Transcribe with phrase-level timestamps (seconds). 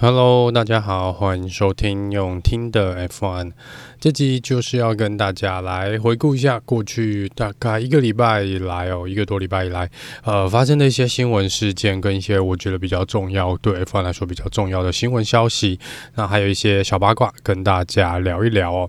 [0.00, 3.50] Hello，大家好，欢迎收听用听的 F1。
[3.98, 9.90] 这集就是要跟大家来回顾一下过去大概一个礼拜以来哦，一个多礼拜以来，
[10.22, 15.80] 呃，发生的一些新闻事件跟一些我觉得比较重要，对 F1 来说比较重要的新闻消息。
[16.14, 18.88] 那还有一些小八卦跟大家聊一聊哦。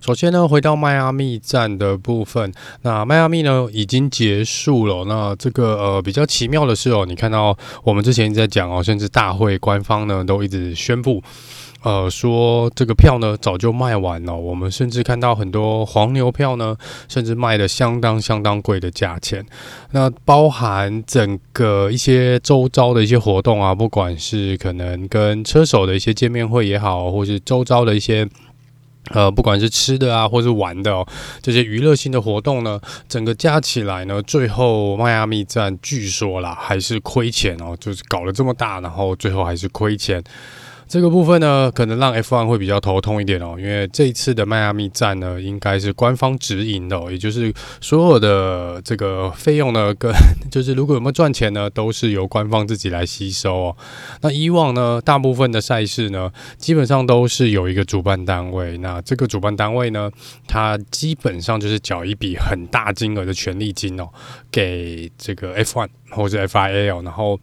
[0.00, 2.50] 首先呢，回到迈阿密站的部分，
[2.82, 5.04] 那迈阿密呢已经结束了。
[5.04, 11.22] 那这个呃比较奇妙的是哦，你看到我们之前一直在讲哦，甚至大会官方呢都一直宣布，
[11.82, 14.34] 呃说这个票呢早就卖完了。
[14.34, 16.74] 我们甚至看到很多黄牛票呢，
[17.06, 19.44] 甚至卖的相当相当贵的价钱。
[19.90, 28.26] 那包含整个一些周遭的一些活动啊，不管是可能跟车手的一些见面会也好，或是周遭的一些。
[29.10, 31.06] 呃，不管是吃的啊，或是玩的哦，
[31.42, 40.22] 这些娱乐性的活动呢，整个加起来呢，最后迈阿密站据说啦，还是亏钱哦，就是搞了这么大，然后最后还是亏钱。
[40.90, 50.12] 这个部分呢，可能让 F1 会比较头痛一点哦，因为这一次的迈阿密站呢，应该是官方直营的哦，也就是所有的这个费用呢，跟
[50.50, 53.76] 就是如果有没有赚钱呢，都是由官方自己来吸收哦。
[54.22, 60.10] 那以往呢，大部分的赛事呢，基本上都是有一个主办单位，那这个主办单位呢，
[60.48, 64.08] 它基本上就是缴一笔很大金额的权利金哦，
[64.50, 67.38] 给这个 F1 或者 FIA 哦，然后。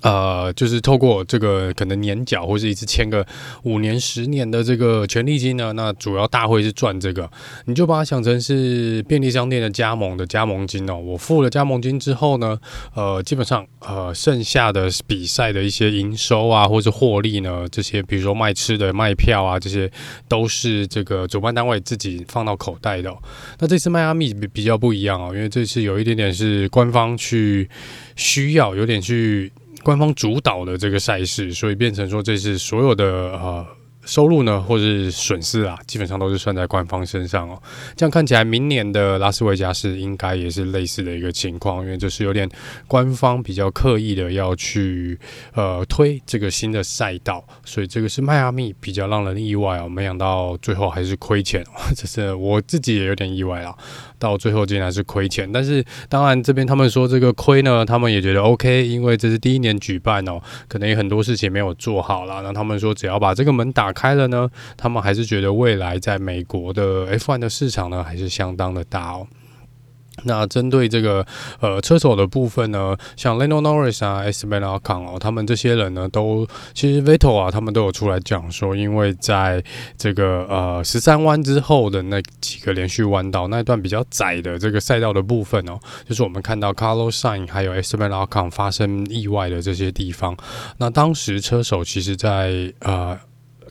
[0.00, 3.26] 呃，就是透过这个可能年缴或者一次签个
[3.64, 7.30] 五年、十年的这个权利金呢，那主要大会是赚这个，
[7.66, 10.96] 你就把它想成是便利商店的加盟的加盟金哦。
[10.96, 12.58] 我付了加盟金之后呢，
[12.94, 19.90] 呃，基本上呃剩下的比赛的一些营收啊，或者获利呢，这些比如说卖吃的、卖票啊，这些
[20.26, 23.12] 都是这个主办单位自己放到口袋的。
[23.58, 27.68] 那这次迈阿密比比较不一样哦，因为这次有一点点是官方去
[28.16, 29.52] 需要，有点去。
[29.84, 33.66] 官方主导的这个赛事，所以变成说这是所有的呃。
[34.04, 37.60] 收入呢，或是损失啊，基本上都是算在官方身上哦。
[37.96, 42.48] 这样看起来，明年的拉斯维加斯应该也是类似的一个情况，因为这是有点
[42.86, 45.18] 官方比较刻意的要去
[45.54, 49.88] 呃推这个新的赛道，所以这个是迈阿密比较让人意外哦。
[49.88, 51.64] 没想到最后还是亏钱，
[51.96, 53.74] 这是我自己也有点意外啊。
[54.18, 62.40] 到最后竟然是亏钱，但是当然这边他们说这个亏呢，他们也觉得 OK，因为这是第一年举办哦，可能有很多事情没有做好啦。
[62.40, 69.26] 那他们说只要把这个门打开了呢，他们还是觉得未来在美国的 F1 的市场呢，还是相当的大哦。
[70.24, 71.26] 那针对这个
[71.60, 79.64] 呃车手的部分呢，像 Lando Norris 啊、Esteban Ocon 哦，他们这些人呢，都其实 Vettel 啊，他们都有出来讲说，因为在
[79.96, 90.36] 这个呃十三弯之后的那几个连续弯道那一段比较窄的这个赛道的部分哦，就是我们看到 Carlos Sainz 还有 Esteban Ocon 发生意外的这些地方，
[90.76, 93.18] 那当时车手其实在呃。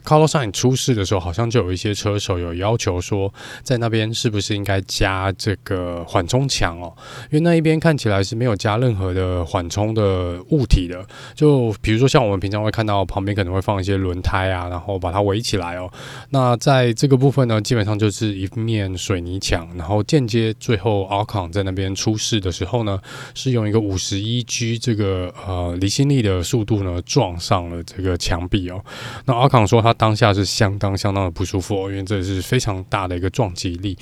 [0.04, 3.32] Carlos Sain 出事的时候，好像就有一些车手有要求说，
[3.62, 6.92] 在那边是不是应该加这个缓冲墙哦？
[7.30, 11.06] 因为那一边看起来是没有加任何的缓冲的物体的。
[11.34, 15.88] 就比如说像我们平常会看到旁边可能会放一些轮胎啊，然后把它围起来哦。
[16.30, 22.98] 那在这个部分呢，基本上就是一面水泥墙，然后间接最后 Ocon 在那边出事的时候呢，
[23.34, 28.84] 是用一个五十一 G 这个呃离心力的速度呢撞上了这个墙壁哦。
[29.26, 29.91] 那 Ocon 说他。
[29.94, 33.96] 当下是相当相当的不舒服哦，因为这是非常大的一个撞击力。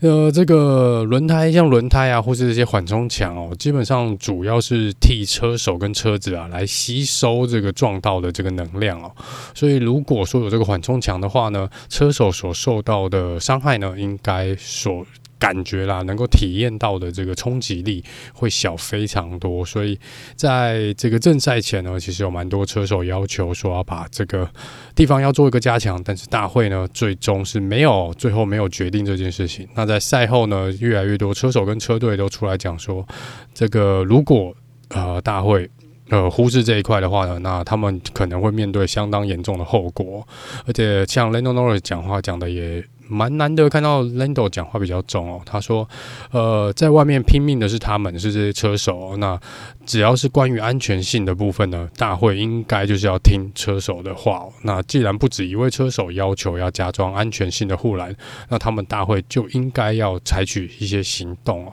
[0.00, 9.12] 呃，这个轮胎像轮胎啊，或是这些缓冲墙哦，基本上主要是替车手跟车子啊来吸收这个撞到的这个能量哦。
[9.54, 15.06] 所以如果说有这个缓冲墙的话呢，车手所受到的伤害呢，应该所。
[15.42, 19.98] 感觉啦，能够体验到的这个冲击力会小非常多，所以
[20.36, 24.48] 在这个正赛前呢，其实有蛮多车手要求说要把这个
[24.94, 29.66] 地方要做一个加强，但是大会呢最终是没有，最后没有决定这件事情。
[29.74, 33.04] 那在赛后呢，越来越多车手跟车队都出来讲说，
[33.52, 34.54] 这个如果
[34.90, 35.68] 呃大会
[36.12, 40.24] 呃忽视这一块的话呢，那他们可能会面对相当严重的后果，
[40.66, 42.84] 而且像 Lando Norris 讲话讲的也。
[43.08, 45.86] 蛮难得看到 Lando 讲话比较重哦，他说
[46.32, 49.16] ：“呃，在外面拼命的是他们，是这些车手哦。
[49.18, 49.38] 那
[49.84, 54.52] 只要是关于安全性的部分呢，大会应该就是要听车手的话哦。
[54.62, 58.16] 那既然不止一位车手要求要加装安全性的护栏，
[58.48, 61.72] 那他们大会就应该要采取一些行动哦。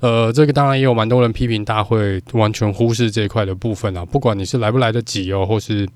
[0.00, 5.88] 呃，这个当然也有蛮多人批评大会完全忽视这一块的部分啊，不管你是来不来得及哦，或是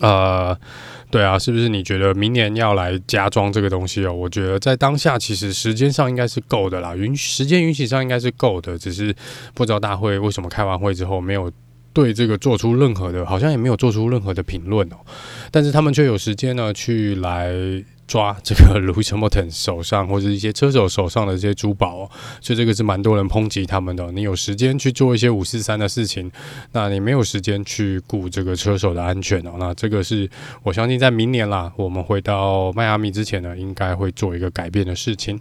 [0.00, 0.56] 呃。”
[1.10, 4.12] 对啊，是不是你觉得明年要来加装这个东西哦？
[4.12, 9.12] 我觉得在当下其实时间上应该是够的啦，允时间允许上应该是够的，只是
[9.52, 11.50] 不知道大会为什么开完会之后没有。
[11.92, 14.96] 对这个做出任何的，好像也没有做出任何的评论哦。
[15.50, 17.52] 但是他们却有时间呢，去来
[18.10, 22.10] 抓这个 Lewis Hamilton 手上或者一些车手手上的这些珠宝哦。
[22.40, 24.10] 所以这个是蛮多人抨击他们的。
[24.10, 26.28] 你有时间去做一些五四三的事情，
[26.72, 29.52] 那你没有时间去顾这个车手的安全哦。
[29.60, 30.28] 那这个是
[30.64, 35.40] 我相信在明年啦，我们回到迈阿密之前呢，应该会做一个改变的事情。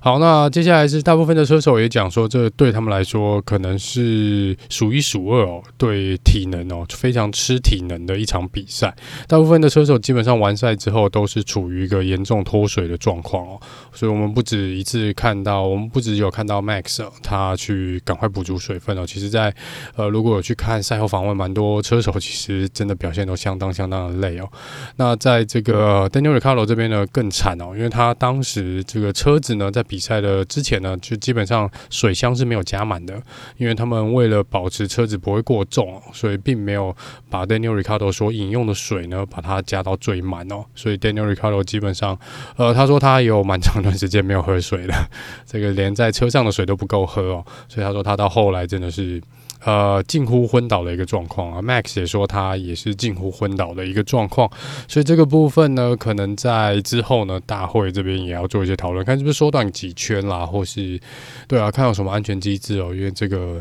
[0.00, 8.94] 好，那接下来是大部分的车手也讲说，这对他们来说可能是数一数二哦，对体能哦非常吃体能的一场比赛。
[9.26, 13.60] 大部分的车手基本上完赛之后都是处于一个严重脱水的状况哦，
[13.92, 19.06] 所以我们不止一次看到，我们不止有看到 Max 他去赶快补足水分哦。
[19.06, 19.54] 其实在，
[19.96, 24.48] 呃如果有去看赛后访问，蛮多车手其实真的表现都相当相当的累哦。
[24.96, 29.67] 那在这个 Daniel Ricciardo 这边呢更惨哦，因为他当时这个车子呢。
[29.70, 33.20] 在比赛的之前呢，就基本上水箱是没有加满的，
[33.56, 36.94] 因为他们为了保持车子不会过重，所以并没有
[37.30, 40.64] 把 Daniel Ricardo 所饮用的水呢，把它加到最满哦。
[40.74, 42.18] 所以 Daniel Ricardo 基本上，
[42.56, 45.08] 呃，他说他有蛮长一段时间没有喝水了，
[45.46, 47.44] 这个连在车上的水都不够喝哦。
[47.68, 49.22] 所以他说他到后来真的是。
[49.64, 54.48] 呃，近乎昏倒的一个状况啊，Max 也说他也是近乎昏倒的一个状况，
[54.86, 61.00] 所以这个部分呢，可能在之后呢，大会这边也要做一些讨论，看是不是缩短几圈啦，或是
[61.48, 63.60] 对啊，看有什么安全机制哦，因为这个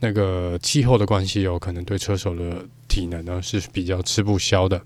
[0.00, 2.42] 那个气候的关系哦，可能对车手的
[2.88, 4.82] 体能呢是比较吃不消的。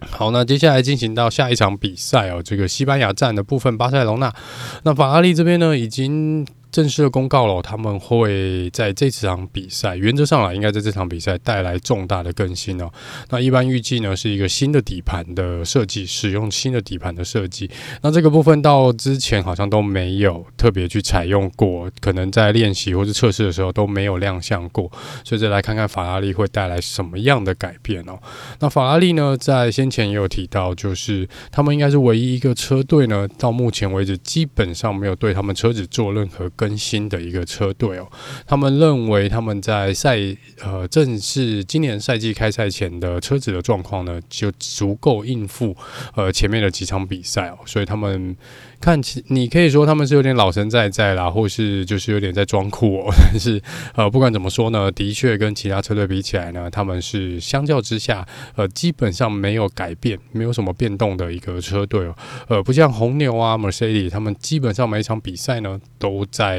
[0.00, 4.34] 好，那接下来进行到下一场比赛哦，这个西班牙站的部分，巴塞隆纳，
[4.82, 6.44] 那法拉利这边呢已经。
[6.72, 12.90] 正式的公告了，他们会在这场比赛，原则上来应该在这场比赛带来重大的更新哦。
[13.28, 17.70] 那一般预计呢是一个新的底盘的设计，使用新的底盘的设计。
[18.00, 24.90] 那这个部分到之前好像都没有特别去采用过，可能在练习或是测试的时候都没有亮相过。
[25.24, 28.18] 所以再来看看法拉利会带来什么样的改变哦。
[28.60, 36.50] 那法拉利呢，在先前也有提到，就是他们应该是唯一一个车队呢，到目前为止基本上没有对他们车子做任何。
[36.62, 38.06] 更新的一个车队哦，
[38.46, 40.16] 他们认为他们在赛
[40.62, 45.76] 呃正式今年赛季开赛前的车子的状况呢，就足够应付
[46.14, 48.36] 呃前面的几场比赛哦，所以他们
[48.80, 53.60] 看起你可以说他们是有点老神在在啦，或是就是有点在装酷哦， 但是
[53.96, 58.24] 呃不管怎么说呢，的确跟其他车队比起来呢，他们是相较之下
[58.54, 62.14] 呃基本上没有改变，没有什么变动的一个车队哦，
[62.46, 66.51] 呃不像红牛啊、Mercedes，他们基本上每一场比赛呢都在。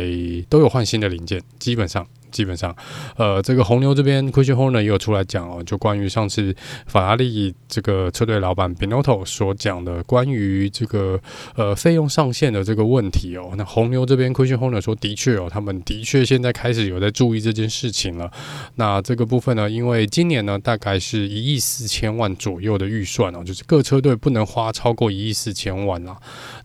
[0.50, 2.07] 都有换新的零件，基本上。
[2.33, 2.75] 基本上，
[3.15, 6.53] 呃，这个红牛这边 c h r i s h o r n 也有出来讲哦，就关于上次
[6.88, 11.19] 法拉利这个车队老板 Benotto 所讲的关于这个
[11.56, 13.53] 呃费用上限的这个问题哦。
[13.56, 18.30] 那红牛这边 c h r i s h o r n 说，的确哦，他们的确现在开始有在注意这件事情了。
[18.75, 26.18] 那这个部分呢，因为今年呢大概是一亿四千万左右的预算哦，就是各车队不能花超过一亿四千万啦。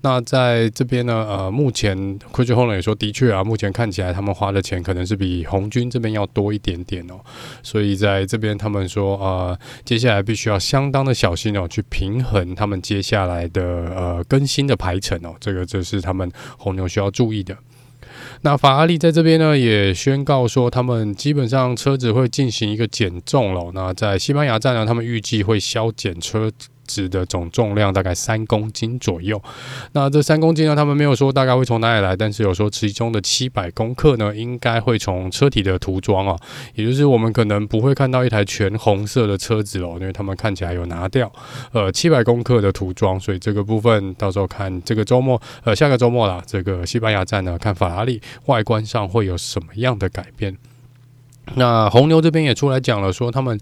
[0.02, 7.18] 那在这边呢，呃，目前 c h r i s h o r n 也说，的确啊，目前看起来他们花的钱可能是比红红军这边要多一点点哦，
[7.64, 13.62] 所以在这边他们说，呃，接下来必须要相当的小心哦，去平衡他们接下来的
[13.96, 17.56] 呃更新的排程哦，这个这是他们红牛需要注意的。
[18.42, 23.72] 那法拉利在这边呢，也宣告说，他们基本上车子会进行一个减重了。
[23.74, 26.52] 那在西班牙站呢，他们预计会削减车。
[26.88, 29.40] 值的总重量大概三公斤左右，
[29.92, 36.36] 那这三公斤呢，他们没有说大概会从哪里来，但是有说其中的七百公克呢，应该会从车体的涂装哦，
[36.74, 41.30] 也就是我们可能不会看到一台全红色的车子哦，因为他们看起来有拿掉
[41.72, 50.56] 呃七百公克的涂装，所以这个部分到时候看这个周末呃下个周末啦，这个西班牙站呢，看法拉利外观上会有什么样的改变。
[51.56, 53.58] 那红牛这边也出来讲了，说他们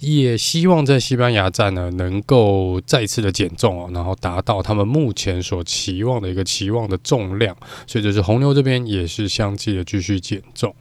[0.00, 10.74] 也希望在西班牙站呢，能够再次的减重哦，然后达到他们目前所期望的一个期望的重量，所以就是红牛这边也是相继的继续减重。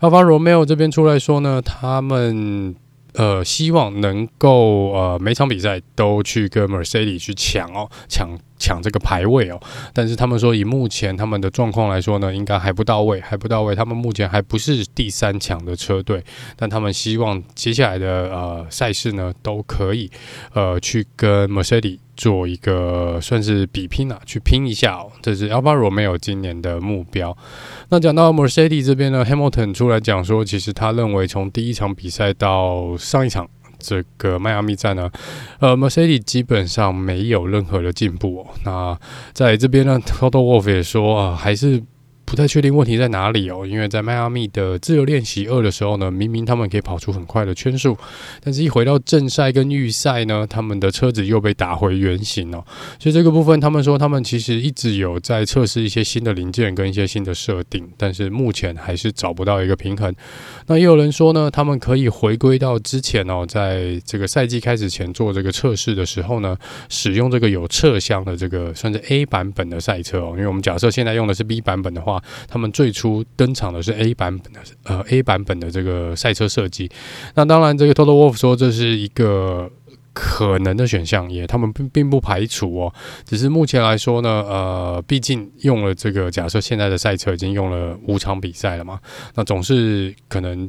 [0.00, 2.74] Alfa Romeo 这边出来说呢，他们。
[3.18, 9.60] 呃，希望能够呃每场比赛都去跟 Mercedes 去抢哦，抢抢这个排位哦。
[9.92, 13.74] 但是他们说，以目前他们的状况来说呢，应该还不到位，还不到位。
[13.74, 16.24] 他们目前还不是第三强的车队，
[16.56, 20.10] 但他们希望接下来的呃赛事呢，都可以
[20.52, 21.98] 呃去跟 Mercedes。
[22.16, 25.12] 做一个算是比拼啊，去拼一下哦。
[25.20, 27.36] 这是 Alfa Romeo 今年的目标。
[27.90, 33.46] 那讲到 Mercedes 这边呢，Hamilton 出来讲说，其实他认为从第一场比赛到上一场
[33.78, 35.10] 这个迈阿密站呢，
[35.60, 38.46] 呃，Mercedes 基本上没有任何的进步哦。
[38.64, 38.98] 那
[39.32, 41.82] 在这边呢，Toto Wolff 也说啊，还是。
[42.26, 47.96] 不太确定问题在哪里哦，因为在迈阿密的自由练习二的时候呢，明明他们可以跑出很快的圈数，
[48.42, 52.64] 但是一回到正赛跟预赛呢，他们的车子又被打回原形哦。
[52.98, 60.12] 所以这个部分，他们说他们其实一直有在测试一些新的零件跟一些新的设定，但是目前还是找不到一个平衡。
[60.66, 66.56] 那也有人说呢，他们可以回归到之前哦，在这个赛季开始前做这个测试的时候呢，
[66.88, 72.15] 使用这个有侧箱的这个算是 A 版本的赛车哦，因为我们假设现在用的是 B 版本的话。
[72.48, 76.90] 他们最初登场的是 A 版本的，呃，A 版本的这个赛车设计。
[77.34, 79.70] 那当然，这个 Toto Wolff 说这是一个
[80.12, 82.92] 可能的选项，也他们并并不排除哦。
[83.24, 89.00] 只是目前来说呢，呃，毕竟用了这个，假设现在的赛车已经用了五场比赛了嘛，
[89.34, 90.68] 那总是可能。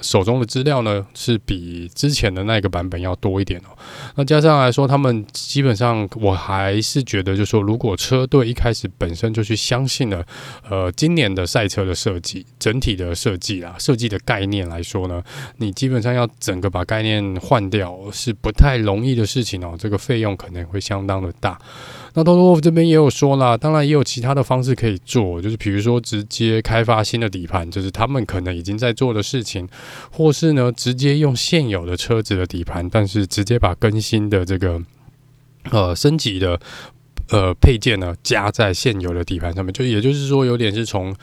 [0.00, 3.76] 手中的资料呢，是比之前的那个版本要多一点哦。
[4.16, 10.24] 那加上来说，他们基本上我还是觉得，就说，如果车队一开始本身就去相信了，
[10.68, 15.22] 呃，今年的赛车的设计，整体的设计啦，设计的概念来说呢，
[15.56, 19.74] 你基本上要整个把概念换掉是不太容易的事情哦。
[19.78, 21.58] 这个费用可能会相当的大。
[22.18, 29.68] 那 Toto Wolff 这边也有说啦，当然也有其他的方式可以做，就是比如说直接开发新的底盘，就是他们可能已经在做的事情，
[30.10, 34.82] 或是呢直接用现有的车子的底盘，但是直接把更新的这个
[35.70, 36.58] 呃升级的
[37.28, 41.14] 呃配件呢加在现有的底盘上面，就也就是说有点是从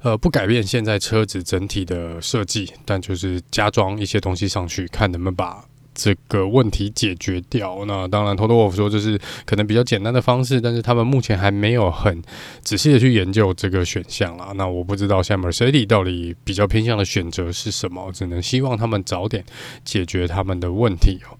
[0.00, 5.62] 呃不改变现在车子整体的设计，但就是加装一些东西上去，看能不能把。
[6.02, 12.22] 这个问题解决掉，那当然偷偷说这是可能比较简单的方式，但是他们目前还没有很
[12.62, 14.52] 仔细的去研究这个选项啦。
[14.56, 19.44] 那我不知道像 Mercedes 到底比较偏向的选择是什么，只能希望他们早点
[19.84, 21.36] 解决他们的问题哦。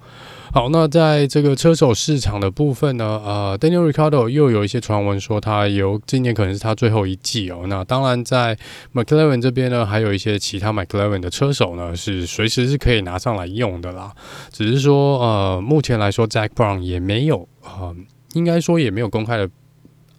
[0.52, 7.66] 好，那在这个车手市场的部分呢，呃，Daniel r i c a r d o 又有一些传闻说他有今年可能是他最后一季哦。
[7.68, 8.58] 那当然，在
[8.92, 14.12] McLaren 这边呢，还有一些其他 McLaren 的车手呢，是随时是可以拿上来用的啦。
[14.50, 17.94] 只是说，呃，目前来说，Jack Brown 也没有，呃，
[18.32, 19.48] 应该说也没有公开的。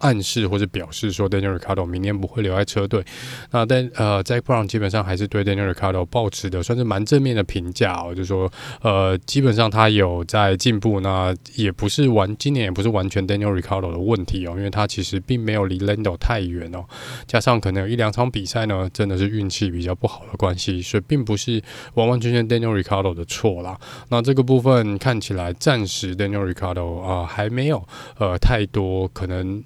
[0.02, 3.04] 暗示或者表示说，Daniel Ricciardo 明年不会留在车队。
[3.52, 16.84] 那但呃，Zak Brown 基本上还是对 Daniel Ricciardo 保持的算是蛮正面的评价哦，就是说呃，基本上他有在进步，那也不是完今年也不是完全 Daniel Ricciardo 的问题哦，因为他其实并没有离 Lando 太远哦，
[17.26, 21.62] 加上可能有一两场比赛呢，真的是运气比较不好的关系，所以并不是
[21.94, 23.78] 完完全全 Daniel Ricciardo 的错啦。
[24.08, 27.86] 那这个部分看起来暂时 Daniel Ricciardo 啊、呃、还没有
[28.18, 29.62] 呃太多可能。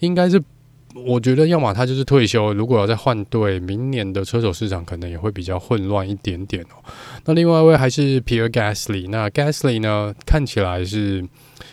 [0.00, 0.42] 应该是，
[0.94, 6.82] 我觉得要么他就是退休，如果要再换队，明年的车手市场可能也会比较混乱一点点哦。
[7.24, 11.24] 那另外一位还是 Pierre Gasly，那 Gasly 呢，看起来是。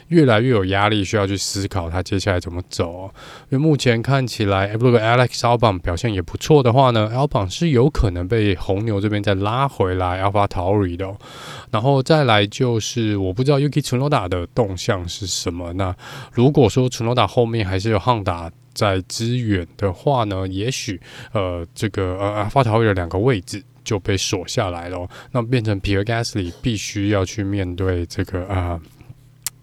[0.07, 3.09] 越来越有压力，需要去思考他接下来怎么走。
[3.49, 11.11] 因为目前看起来，如果 Alex Albon 表现也不错的话呢，Albon 是有可能被红牛这边再拉回来 AlphaTauri 的。
[11.71, 15.73] 然后再来就是，我不知道 Yuki Tsunoda 的动向是什么。
[15.73, 15.95] 那
[16.31, 20.99] 如果说 Tsunoda 后面还是有汉达在支援的话呢，也许
[21.33, 28.79] 呃这个呃 AlphaTauri 的两个位置就被锁下来了，那变成 Pierre Gasly 必须要去面对这个啊。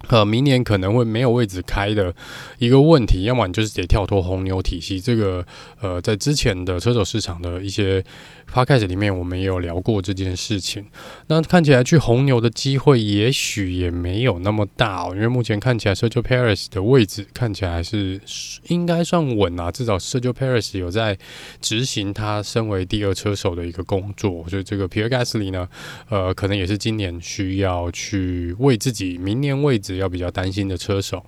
[0.08, 2.14] 呃，明年可能会没有位置开的
[2.58, 5.00] 一个问题，要么你就是得跳脱红牛体系。
[5.00, 5.44] 这个
[5.80, 8.04] 呃，在之前的车手市场的一些
[8.52, 10.84] podcast 里面，我们也有聊过这件事情。
[11.28, 18.20] 那看起来去红牛的机会也许也没有那么大哦，因为目前看起来 Sergio Perez 的位置看起来还是
[18.66, 21.16] 应该算稳啊，至少 Sergio Perez 有在
[21.60, 24.44] 执行他身为第二车手的一个工作。
[24.48, 25.66] 所以这个 Pierre Gasly 呢，
[26.10, 29.92] 呃，可能也是今年需要去为自己明年位置。
[30.02, 31.24] 要比较担心的车手，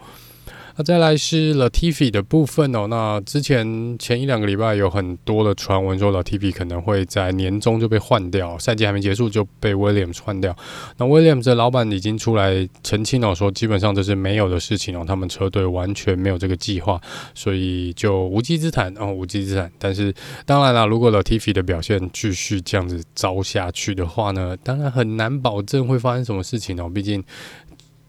[0.76, 2.86] 那再来是 Latifi 的部分哦。
[2.88, 10.56] 那之前前一两个礼拜有很多的传闻说 Latifi 可能会在年终就被换掉，赛季还没结束就被 Williams 换掉。
[10.96, 17.00] 那 Williams 的老板已经出来澄清了，说基本上这是没有的事情哦，他们车队完全没有这个计划，
[17.34, 19.70] 所以就无稽之谈哦，无稽之谈。
[19.78, 20.12] 但是
[20.44, 27.22] 当然了，如果 Latifi 的表现继续这样子糟下去的话呢，当然很难保证会发生什么事情哦，毕竟。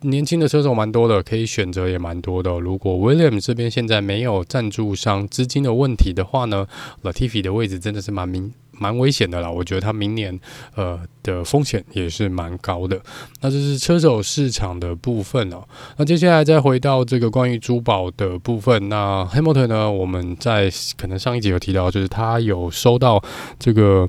[0.09, 2.59] 年轻的车手蛮多的，可以选择也蛮多的。
[2.59, 6.67] 如果 William 这边现在没有赞助商资金的问题的话呢
[7.03, 9.49] ，Latifi 的位置真的是蛮明蛮危险的啦。
[9.49, 10.39] 我觉得他明年
[10.75, 13.01] 呃的风险也是蛮高的。
[13.41, 15.63] 那这是车手市场的部分哦。
[15.97, 23.23] 那接下来再回到这个关于珠宝的部分，那 Hamilton 呢，我们在可能上一集有提到，就是他有收到
[23.59, 24.07] 这个。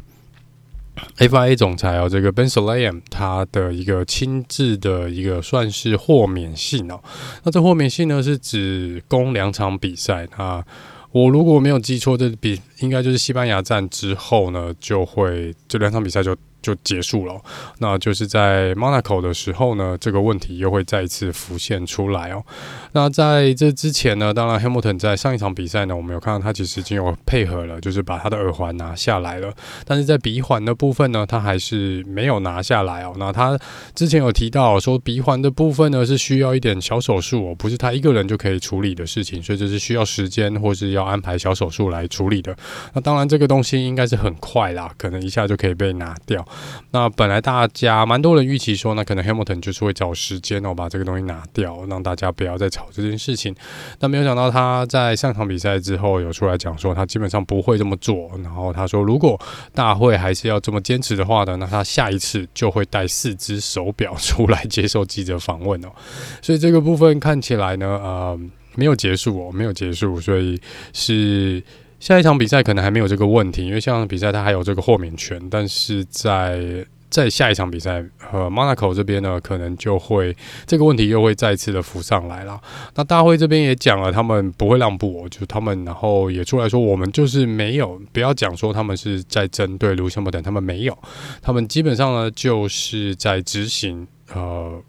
[1.18, 7.00] FIA 总裁哦，这个 Benzolam 他的一个亲自的一个算是豁免信哦。
[7.44, 10.26] 那这豁免信呢，是指供两场比赛。
[10.38, 10.64] 那
[11.12, 16.36] 我如果没有记错，这比应该就是西班牙站之后呢，就会这两场比赛就。
[16.66, 17.40] 就结束了，
[17.78, 22.42] 那就是在 Monaco 的时候呢，这个问题又会再一次浮现出来哦。
[22.90, 29.54] 那在这之前呢，当然 Hamilton 在上一场比赛呢，我们有看到他其实已经有配合了，就是把他的耳环拿下来了。
[29.84, 33.14] 但是在鼻环的部分呢，他还是没有拿下来哦。
[33.16, 33.56] 那他
[33.94, 42.56] 之前有提到说，鼻环的部分呢是需要一点小手术哦，不是他一个人就可以处理的事情，所以这是需要时间或是要安排小手术来处理的。
[42.92, 46.44] 那当然这个东西应该是很快啦，可能一下就可以被拿掉。
[46.90, 53.54] 那本来大家蛮多人预期说，那可能 Hamilton 就是会找时间哦，把这个东西拿掉，让大家不要再吵这件事情。
[53.98, 58.30] 但没有想到他在上场比赛之后有出来讲说，他基本上不会这么做。
[58.42, 59.40] 然后他说，如果
[59.74, 65.88] 大会还是要这么坚持的话呢，那他下一次就会带四只手表出来接受记者访问哦。
[66.40, 68.40] 所以这个部分看起来呢，呃，
[68.74, 70.60] 没有结束哦，没有结束，所以
[70.92, 71.62] 是。
[72.06, 80.32] 下一场比赛可能还没有这个问题，因为下场比赛他还有这个豁免权，但是在在下一场比赛和 Monaco 这边呢，可能就会
[80.68, 82.60] 这个问题又会再次的浮上来了。
[82.94, 90.96] 那大会这边也讲了，他们不会让步，就他们然后也出来说，我们就是没有，不要讲说他们是在针对 Lewis Hamilton，他们没有，
[91.42, 94.80] 他们基本上呢就是在执行呃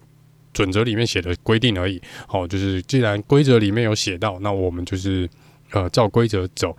[0.52, 2.00] 准则里面写的规定而已。
[2.28, 5.28] 好，就是既然规则里面有写到，那我们就是。
[5.72, 6.74] 呃，照规则走，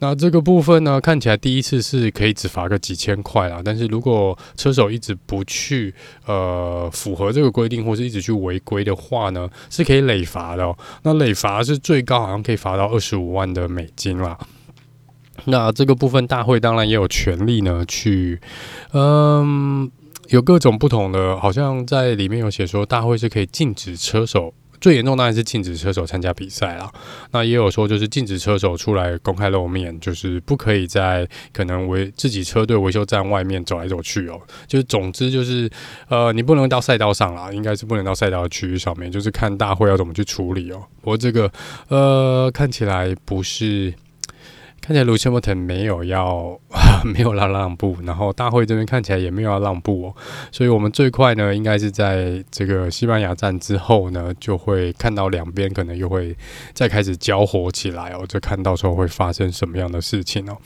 [0.00, 3.62] 那这个部分呢，看起来第一次是可以只罚个几千块啦。
[3.64, 5.94] 但是如果车手一直不去
[6.26, 10.76] 呃符合这个规定，或是一直去违规的话呢，是可以累罚的喔。
[11.04, 14.36] 那累罚是最高好像可以罚到二十五万的美金啦。
[15.44, 18.40] 那这个部分大会当然也有权利呢，去
[18.92, 19.88] 嗯，
[20.30, 24.52] 有各种不同的，好像在里面有写说，大会是可以禁止车手。
[24.82, 26.92] 最严重当然是禁止车手参加比赛啦。
[27.30, 34.40] 那也有说就是禁止车手出来公开露面，就是不可以在可能维自己车队维修站外面走来走去哦。
[34.66, 35.70] 就是总之就是
[36.08, 40.82] 呃，你不能到赛道上啦，应该是不能到赛道区域上面，就是看大会要怎么去处理哦。
[41.00, 41.50] 不过这个
[41.88, 43.94] 呃看起来不是。
[44.82, 46.58] 看起来卢西莫腾没有要
[47.06, 50.14] 没有让让步，然后大会这边看起来也没有要让步哦，
[50.50, 56.36] 所以我们最快呢，应该是在这个西班牙站之后呢，就会看到两边可能又会
[56.74, 60.58] 再开始交火起来哦，就看到时候会发生什么样的事情哦。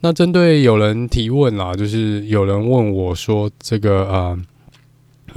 [0.00, 4.38] 那针对有人提问啦，就是有人问我说，这个呃，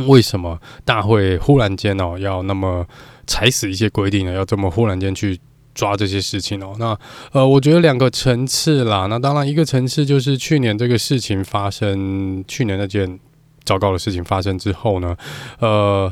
[0.07, 2.87] 为什么大会忽然间哦要那么
[3.27, 4.31] 踩死一些规定呢？
[4.31, 5.37] 要这么忽然间去？
[5.75, 6.97] 抓这些事情哦，那
[7.33, 9.07] 呃，我觉得两个层次啦。
[9.07, 13.19] 那当然，一个层次就是去年这个事情发生，去年那件
[13.65, 15.15] 糟糕的事情发生之后呢，
[15.59, 16.11] 呃，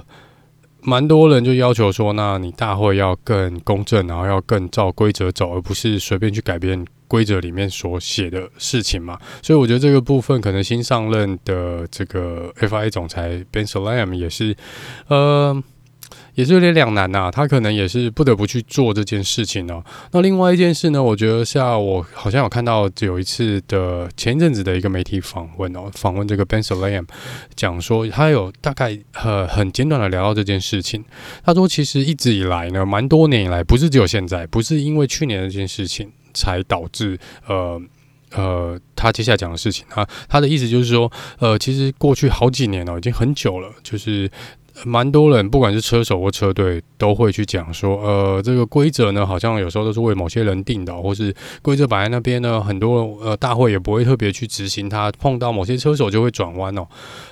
[0.82, 9.17] 蛮多人就要求说，那你大会要更公正，然后要更照规则走，而不是随便去改变规则里面所写的事情嘛。
[9.41, 14.56] 所以我觉得这个部分，可能新上任的这个 FIA 总裁 Ben Slam 也是，
[15.08, 15.63] 呃。
[16.36, 19.84] 也是有点两难呐，他可能也是不得不去做这件事情哦。
[20.12, 27.06] 那另外一件事呢，我觉得像我好像有看到有一次的前一阵子的一个媒体访问哦，访问这个 Ben Sulayem，
[27.56, 31.06] 讲说他有大概呃很简短的聊到这件事情。
[31.46, 37.80] 他说其实一直以来呢，蛮多年以来，不是只有现在，不是因为去年的这件事情才导致呃
[38.32, 39.86] 呃他接下来讲的事情。
[39.89, 44.32] 他他的意思就是说，呃，其实过去好几年了，已经很久了，就是。
[44.86, 56.88] 蛮多人，不管是车手或车队，都会去讲说，呃，这个规则呢，好像有时候都是为某些人定的，或是规则摆在那边呢，很多呃大会也不会特别去执行它，碰到某些车手就会转弯哦。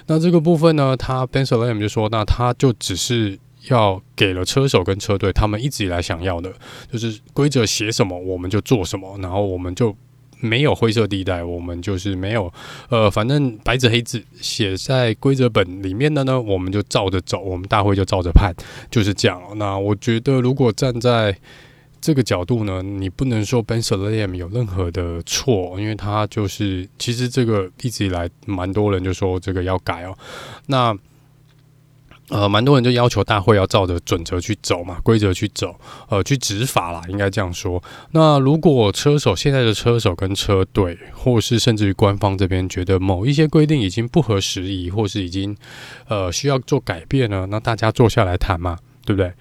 [0.06, 3.38] 那这个部分呢，他 Ben Sulayem 就说，那他就只是
[3.70, 6.54] 要给了车手跟车队他们一直以来想要的，
[6.92, 9.96] 就是规则写什么我们就做什么，然后我们就。
[10.42, 12.52] 没有灰色地带，我们就是没有，
[12.90, 18.54] 呃，反正白纸黑字写在规则本里面的呢，我们就照着走，我们大会就照着判，
[18.90, 19.42] 就是这样。
[19.56, 21.34] 那我觉得，如果站在
[22.02, 30.18] 这个角度呢，你不能说 Ben Sulayem 有任何的错，因为他就是其实这个一直以来蛮多人就说这个要改哦，
[30.68, 30.98] 那。
[32.32, 35.76] 呃，蛮多人就要求大会要照着准则去走嘛，规则去走，
[36.08, 37.84] 呃，去执法啦，应该这样说。
[38.12, 45.56] 那如果车手现在的车手跟车队，或是甚至于官方这边觉得某一些规定已经不合时宜，或是已经
[46.08, 49.34] 呃需要做改变了，那大家坐下来谈嘛，对不对？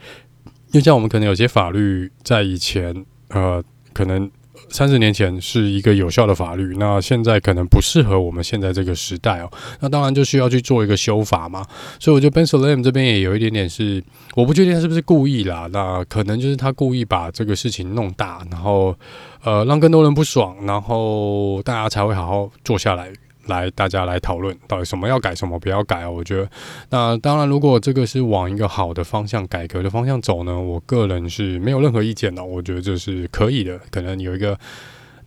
[0.72, 4.30] 就像我们可能有些法律在以前，呃，可能。
[4.70, 9.50] 三十年前是一个有效的法律，那现在可能不适合我们现在这个时代哦。
[9.80, 11.66] 那当然就需要去做一个修法嘛。
[11.98, 14.02] 所以我觉得 Ben Salem 这边也有一点点是，
[14.34, 15.68] 我不确定他是不是故意啦。
[15.72, 18.94] 那可能就是他故意把这个事情弄大，然后
[19.42, 23.12] 呃让更多人不爽，然后大家才会好好坐下来。
[23.50, 26.08] 来，大家来讨论到底什么要改，什么不要改啊？
[26.08, 26.50] 我觉得，
[26.88, 32.42] 那当然，如果这个是往一个好的方向、改革的方向走呢，我个人是没有任何意见的。
[32.42, 34.58] 我觉得这是可以的，可能有一个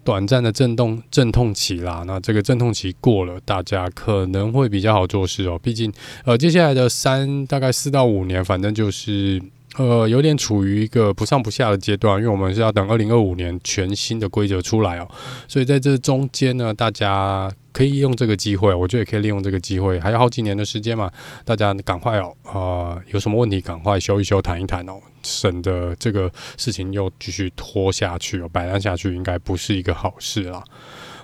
[0.03, 2.03] 短暂的阵动、阵痛期啦。
[2.07, 5.59] 那这个阵痛期过了，大家可能会比较好做事哦。
[5.61, 5.93] 毕竟，
[6.25, 9.39] 呃，接下来的三大概四到五年，反正就是。
[9.77, 15.07] 呃，有点处于一个不上不下的阶段，因为我们是要等二零二五年全新的规则出来哦，
[15.47, 21.09] 所以在这中间呢，大家可以利用这个机会，我觉得也可以利用这个机会，还有好几年的时间嘛，
[21.43, 30.63] 大家赶快哦，呃，有什么问题赶快修一修、谈一谈哦，省得这个事情又继续拖下去哦，摆烂下去应该不是一个好事啦。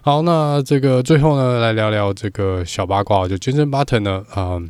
[0.01, 4.69] 好，那这个 最后呢，来聊聊这个小八卦，就 Jenson Button 呢，嗯、呃。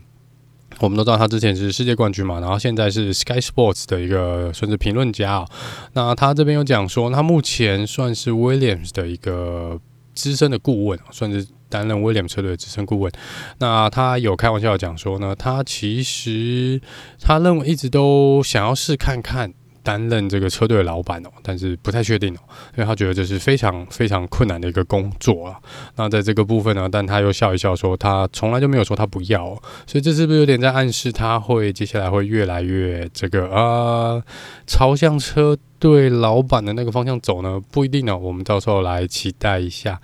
[0.80, 5.48] 我们都知道他之前是世界冠军嘛，然后现在是 Sky Sports 的一个算是评论家啊。
[5.94, 9.80] 那他这边有讲说，他目前算是 Williams 的一个
[10.16, 13.12] 资深的顾问，算是担任 Williams 车队的资深顾问。
[13.60, 16.82] 那他有开玩笑讲说呢，他其实
[17.22, 19.54] 他认为一直都想要试看看。
[19.84, 22.40] 担任这个车队的老板哦，但是不太确定哦，
[22.76, 25.60] 因为他觉得这是非常非常困难的一个工作啊。
[25.96, 29.46] 那在这个部分呢，但他又笑一笑说，他从来就没有说他不要，
[29.86, 34.24] 所以这是不是有点在暗示他会接下来会越来越这个啊，
[34.68, 37.60] 朝向车对老板的那个方向走呢？
[37.72, 40.00] 不一定呢，我们到时候来期待一下。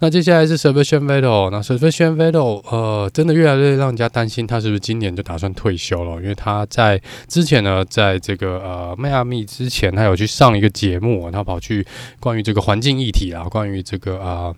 [0.00, 11.86] 那接下来是 Sebastian Vettel，那 Sebastian Vettel 呃，真的越来越让人家担心他是不是今年就打算退休了，因为他在之前呢，在这个呃迈阿密之前，他有去上一个节目，他跑去
[12.20, 14.54] 关于这个环境议题啊，关于这个啊。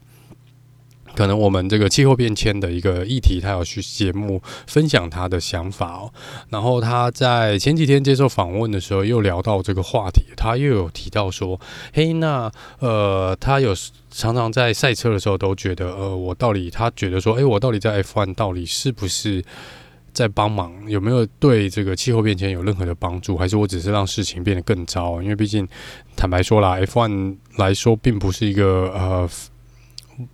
[1.16, 6.12] 可能我们这个气候变迁的一个议题，他有去节目分享他的想法哦。
[6.50, 11.58] 然后他在前几天接受访问的时候，又聊到这个话题，他又有提到说
[11.94, 13.74] ：“嘿，那呃，他有
[14.10, 19.42] 常常在赛车的时候都觉得，呃，我到底他觉得说，诶，我到底在 F1 到底是不是
[20.12, 20.72] 在帮忙？
[20.86, 23.38] 有没有对这个气候变迁有任何的帮助？
[23.38, 25.22] 还是我只是让事情变得更糟？
[25.22, 25.66] 因为毕竟
[26.14, 29.26] 坦白说啦，F1 来说并不是一个呃。”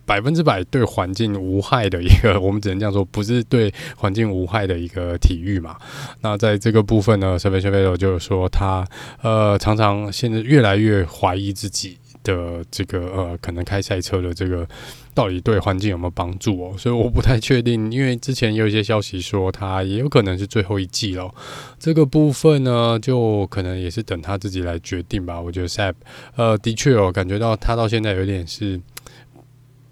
[0.05, 5.77] 百分之百对环境无害的一个，我们只能这样说，不是对环境无害的一个体育嘛。
[6.21, 8.87] 那在这个部分呢，Sebastian Vettel 就是说他
[9.23, 14.67] 呃常常现在越来越怀疑自己的这个呃可能开赛车的这个
[15.15, 16.75] 到底对环境有没有帮助哦。
[16.79, 21.33] 所以我不太确定，因为之前也有一些消息说他也有可能是最后一季了。
[21.79, 25.41] 这个部分呢，就可能也是等他自己来决定吧。
[25.41, 25.93] 我觉得塞
[26.37, 28.81] 呃的确哦，感觉到他到现在有点是。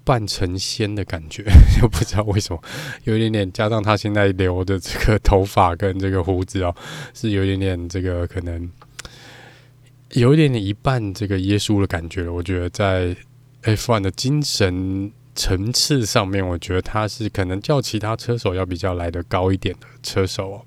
[0.03, 1.43] 半成仙的感觉，
[1.79, 2.61] 就不知道为什么，
[3.03, 6.75] 有一点点加上他现在留的这个头发跟这个胡子哦，
[7.13, 8.69] 是有一点点这个可能，
[10.13, 12.27] 有一点点一半这个耶稣的感觉。
[12.27, 13.15] 我觉得在
[13.63, 20.65] F1 的精神层次上面，我觉得他是可能较其他车手要比较来的高一点的车手哦。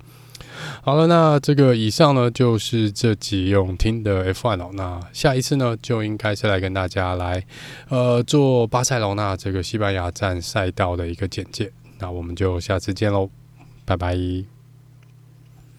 [0.81, 4.69] 好了，那这个以上呢，就是这集用听的 F1 哦。
[4.73, 7.43] 那下一次呢，就应该是来跟大家来
[7.89, 11.71] 呃做巴塞罗那这个西班牙站赛道的一个简介。
[11.99, 13.29] 那我们就下次见喽，
[13.85, 14.54] 拜拜。